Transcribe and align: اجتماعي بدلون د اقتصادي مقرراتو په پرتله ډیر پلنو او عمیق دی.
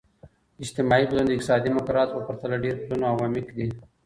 اجتماعي 0.63 1.03
بدلون 1.07 1.25
د 1.27 1.31
اقتصادي 1.35 1.69
مقرراتو 1.77 2.15
په 2.15 2.21
پرتله 2.27 2.55
ډیر 2.63 2.75
پلنو 2.85 3.05
او 3.11 3.17
عمیق 3.27 3.47
دی. 3.57 3.67